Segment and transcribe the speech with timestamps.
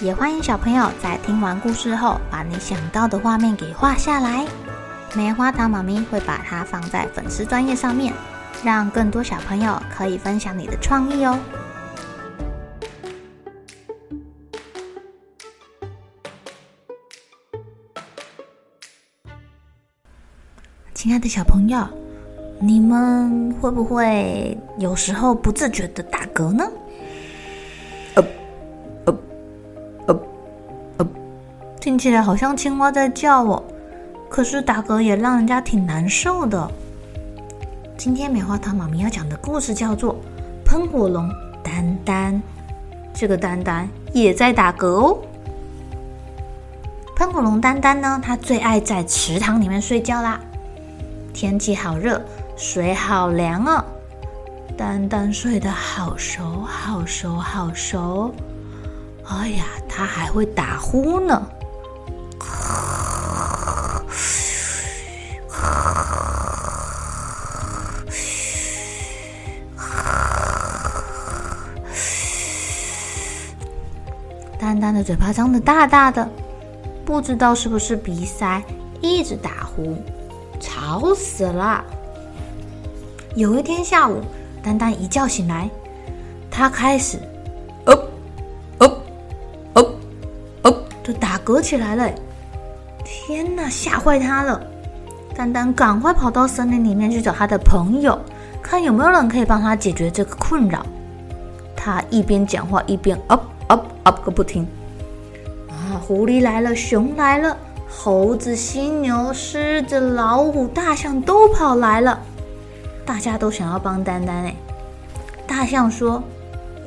[0.00, 4.46] 也欢迎小朋友在听完故事后，把你想到的画面给画下来。
[5.14, 8.12] 棉花糖妈咪会把它放在粉丝专页上面，
[8.62, 11.38] 让更多小朋友可以分享你的创意哦。
[20.92, 21.88] 亲爱的小朋友，
[22.60, 26.70] 你们会不会有时候不自觉的打嗝呢？
[31.86, 33.62] 听起来好像青蛙在叫哦，
[34.28, 36.68] 可是打嗝也让人家挺难受的。
[37.96, 40.14] 今天棉花糖妈咪要讲的故事叫做
[40.64, 41.30] 《喷火龙
[41.62, 42.34] 丹丹》，
[43.14, 45.18] 这个丹丹也在打嗝哦。
[47.14, 50.40] 喷火龙丹丹呢，它最爱在池塘里面睡觉啦。
[51.32, 52.20] 天气好热，
[52.56, 53.84] 水好凉哦。
[54.76, 58.34] 丹丹睡得好熟，好熟，好熟。
[59.28, 61.40] 哎呀，它还会打呼呢。
[74.58, 76.28] 丹丹的嘴巴张得大大的，
[77.04, 78.62] 不知道是不是鼻塞，
[79.00, 79.96] 一直打呼，
[80.58, 81.84] 吵死了。
[83.34, 84.20] 有一天下午，
[84.62, 85.68] 丹丹一觉醒来，
[86.50, 87.18] 他开始，
[87.84, 88.08] 哦
[88.78, 88.98] 哦
[89.74, 89.94] 哦
[90.62, 92.10] 哦，就打嗝起来了。
[93.04, 94.60] 天哪，吓坏他了！
[95.36, 98.18] 丹丹赶快跑到森林里面去找他的朋友，
[98.62, 100.84] 看有没有人可以帮他解决这个困扰。
[101.76, 103.38] 他一边讲话一边哦。
[103.68, 104.66] Up up 个不停
[105.68, 106.00] 啊！
[106.06, 107.56] 狐狸来了，熊来了，
[107.88, 112.20] 猴子、犀牛、狮子、老虎、大象都跑来了，
[113.04, 114.54] 大家都想要帮丹丹哎。
[115.46, 116.22] 大象说：“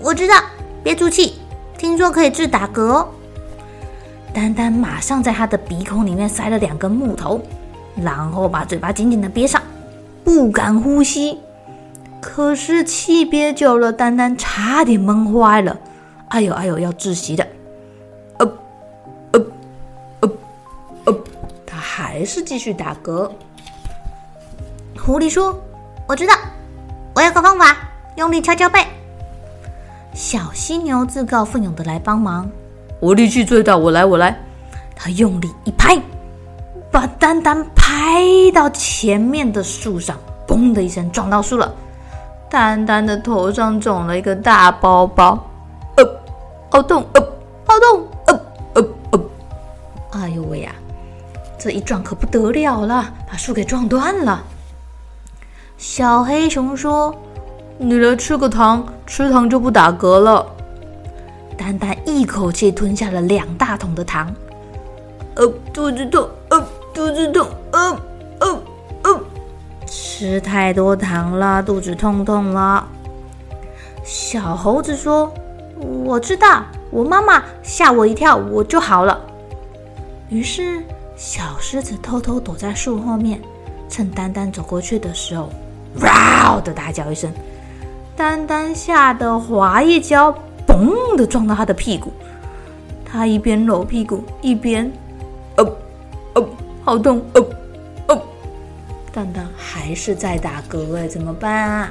[0.01, 0.35] 我知道，
[0.84, 1.35] 憋住气，
[1.78, 3.06] 听说可以治打嗝。”
[4.34, 7.41] 丹丹马上在他的鼻孔里面塞了两根木头，
[7.96, 9.61] 然后把嘴巴紧紧的憋上，
[10.23, 11.40] 不敢呼吸。
[12.22, 15.78] 可是气憋久了，丹丹差点闷坏了。
[16.29, 17.47] 哎呦哎呦，要窒息的！
[18.38, 18.45] 呃，
[19.31, 19.41] 呃，
[20.22, 20.31] 呃，
[21.06, 21.19] 呃，
[21.66, 23.29] 他还是继续打嗝。
[24.97, 25.59] 狐狸说
[26.07, 26.35] ：“我知道，
[27.16, 27.75] 我有个方法，
[28.16, 28.85] 用力敲敲背。”
[30.13, 32.47] 小犀牛自告奋勇的来帮忙
[33.01, 34.40] ：“我力气最大，我来，我来。”
[34.96, 36.00] 他用力一拍，
[36.91, 38.22] 把丹丹拍
[38.53, 40.16] 到前面的树上，
[40.46, 41.73] 嘣的一声撞到树了。
[42.50, 45.44] 丹丹的头上肿了一个大包包。
[46.72, 47.03] 好痛！
[47.13, 47.22] 呃，
[47.66, 48.07] 好痛！
[48.28, 48.41] 呃
[48.75, 49.19] 呃呃！
[50.12, 50.72] 哎呦喂呀，
[51.57, 54.44] 这一撞可不得了了，把树给撞断了。
[55.78, 57.16] 小黑熊说
[57.79, 60.46] ：“你来吃个糖，吃糖就不打嗝了。”
[61.58, 64.31] 丹丹一口气吞下了两大桶的糖。
[65.35, 66.29] 呃，肚子痛！
[66.50, 67.47] 呃，肚子痛！
[67.72, 68.00] 呃
[68.41, 68.62] 呃
[69.03, 69.19] 呃，
[69.88, 72.88] 吃太多糖了，肚子痛痛了。
[74.03, 75.34] 小猴子说。
[75.79, 79.19] 我知道，我妈妈吓我一跳，我就好了。
[80.29, 80.84] 于是，
[81.16, 83.40] 小狮子偷偷躲在树后面，
[83.88, 85.50] 趁丹丹走过去的时候，
[86.01, 87.31] 哇的大叫一声，
[88.16, 90.34] 丹丹吓得滑一跤，
[90.67, 92.11] 嘣的撞到他的屁股。
[93.06, 94.91] 他一边揉屁股，一边，
[95.57, 95.75] 哦
[96.35, 96.50] 哦，
[96.84, 97.46] 好痛，哦
[98.07, 98.22] 哦。
[99.11, 101.90] 丹丹还是在打嗝哎，怎么办啊？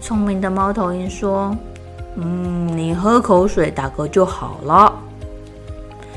[0.00, 1.54] 聪明的猫头鹰说。
[2.20, 4.92] 嗯，你喝口水打嗝就好了。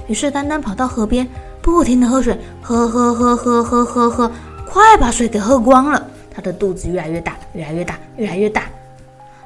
[0.07, 1.27] 于是丹丹跑到河边，
[1.61, 4.31] 不停地喝水，喝喝喝喝喝喝喝，
[4.67, 6.07] 快把水给喝光了。
[6.33, 8.63] 他的肚子越来越大，越来越大，越来越大，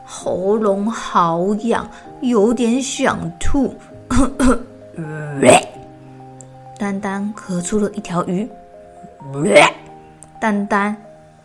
[0.06, 1.86] 喉咙好痒，
[2.22, 3.76] 有点想吐。
[6.80, 8.48] 丹丹咳出了一条鱼。
[10.40, 10.96] 丹丹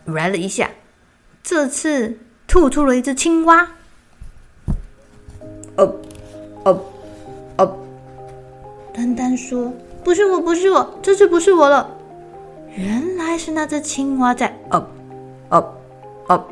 [0.05, 0.69] 来了一下，
[1.43, 2.17] 这次
[2.47, 3.67] 吐出了一只青蛙。
[5.81, 5.95] 哦，
[6.63, 6.79] 哦，
[7.57, 7.75] 哦！
[8.93, 9.73] 丹丹说
[10.05, 11.89] ：“不是我，不是我，这次不是我了。
[12.75, 14.85] 原来是那只青蛙在哦，
[15.49, 15.73] 哦，
[16.27, 16.45] 哦！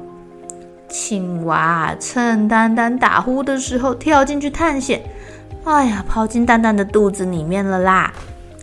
[0.89, 5.03] 青蛙趁丹丹打呼的时候跳进去探险，
[5.63, 8.11] 哎呀，跑进蛋蛋的肚子里面了啦！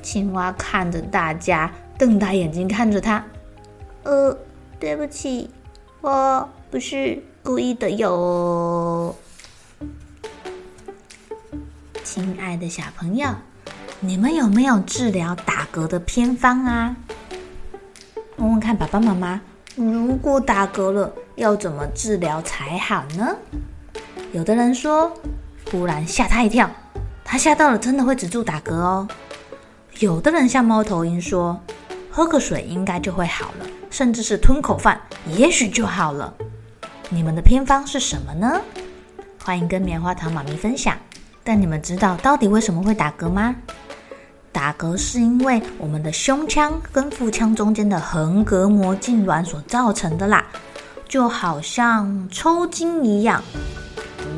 [0.02, 3.24] 青蛙看着大家，瞪大眼睛看着他。
[4.02, 4.36] 呃，
[4.80, 5.48] 对不起，
[6.00, 9.14] 我不是故意的哟。
[12.06, 13.28] 亲爱的小朋友，
[13.98, 16.94] 你们有没有治疗打嗝的偏方啊？
[18.36, 19.40] 问问看爸爸妈妈，
[19.74, 23.34] 如果打嗝了，要怎么治疗才好呢？
[24.32, 25.12] 有的人说，
[25.64, 26.70] 突然吓他一跳，
[27.24, 29.08] 他吓到了，真的会止住打嗝哦。
[29.98, 31.60] 有的人像猫头鹰说，
[32.08, 36.32] 喝个水应该就会好了，甚至是吞口饭，也许就好了。
[37.10, 38.60] 你们的偏方是什么呢？
[39.42, 40.96] 欢迎跟棉花糖妈咪分享。
[41.46, 43.54] 但你们知道到底为什么会打嗝吗？
[44.50, 50.44] 打嗝是因为我们的胸腔跟腹腔中间的横膈膜痉挛所造成的啦，
[51.08, 53.40] 就好像抽筋一样。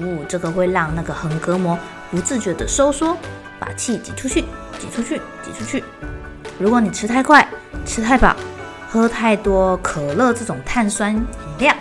[0.03, 1.79] 哦，这个会让那个横膈膜
[2.11, 3.17] 不自觉的收缩，
[3.59, 4.43] 把气挤出去，
[4.79, 5.83] 挤出去，挤出去。
[6.59, 7.49] 如果你吃太快、
[7.87, 8.37] 吃太饱、
[8.91, 11.27] 喝太多可乐这种碳酸饮
[11.59, 11.75] 料，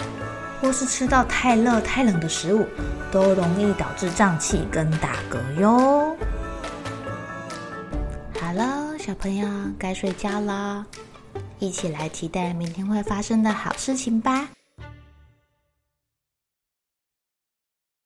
[0.61, 2.65] 或是吃到太热、太冷的食物，
[3.11, 6.15] 都容易导致胀气跟打嗝哟。
[8.39, 10.85] 好了，小朋友该睡觉了，
[11.59, 14.47] 一起来期待明天会发生的好事情吧。